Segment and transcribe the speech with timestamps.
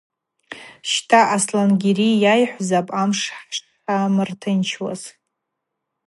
[0.91, 5.01] Щта Асльангьари йайхӏвзапӏ амшв хӏшамыртынчуаз.